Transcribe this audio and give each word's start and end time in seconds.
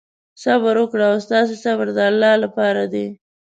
صبر 0.43 0.75
وکړئ 0.79 1.05
او 1.11 1.15
ستاسې 1.27 1.55
صبر 1.63 1.87
د 1.93 1.99
الله 2.09 2.33
لپاره 2.43 2.83
دی. 2.93 3.07